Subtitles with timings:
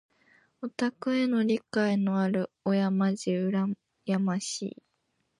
[0.63, 3.75] オタクへの理解のある親まじ羨
[4.17, 4.77] ましい。